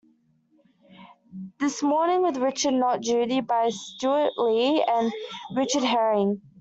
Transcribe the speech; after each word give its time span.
"This 1.59 1.83
Morning 1.83 2.23
With 2.23 2.37
Richard 2.37 2.73
Not 2.73 3.01
Judy" 3.01 3.39
by 3.39 3.69
Stewart 3.69 4.31
Lee 4.35 4.81
and 4.83 5.13
Richard 5.55 5.83
Herring. 5.83 6.41